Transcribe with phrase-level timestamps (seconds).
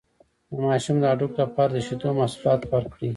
[0.51, 3.09] د ماشوم د هډوکو لپاره د شیدو محصولات ورکړئ